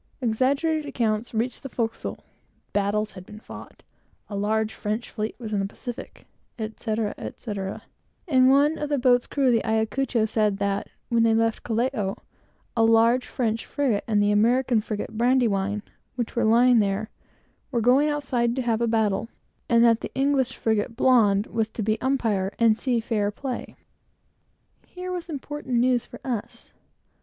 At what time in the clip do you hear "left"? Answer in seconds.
11.35-11.61